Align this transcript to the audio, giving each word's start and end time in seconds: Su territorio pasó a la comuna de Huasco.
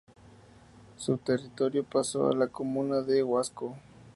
Su 0.97 1.19
territorio 1.19 1.83
pasó 1.83 2.31
a 2.31 2.35
la 2.35 2.47
comuna 2.47 3.03
de 3.03 3.21
Huasco. 3.21 3.77